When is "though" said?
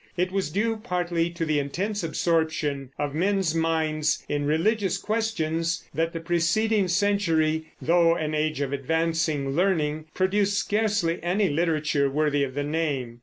7.79-8.15